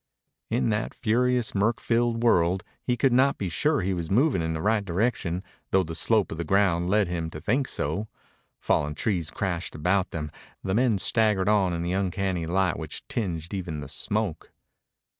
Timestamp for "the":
4.55-4.61, 5.83-5.93, 6.39-6.43, 10.63-10.73, 11.83-11.93, 13.81-13.87